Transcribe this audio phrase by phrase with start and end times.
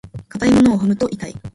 [0.29, 1.35] 硬いものを踏むと痛い。